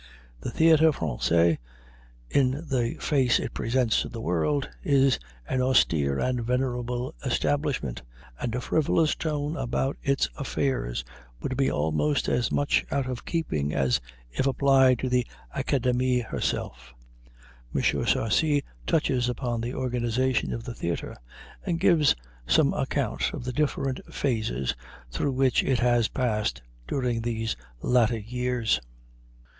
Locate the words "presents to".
3.53-4.09